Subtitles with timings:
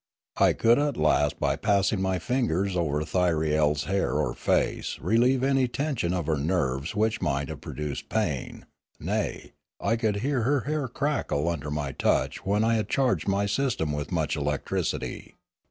[0.37, 5.67] I could at last by passing my fingers over Thyriel's hair or face relieve any
[5.67, 8.65] tension of her nerves which might have produced pain;
[8.99, 13.45] nay, I could hear her hair crackle under my touch when I had charged my
[13.45, 15.35] system with much electricity.